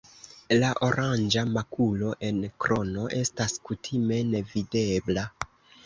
[0.61, 5.33] La oranĝa makulo en krono estas kutime nevidebla.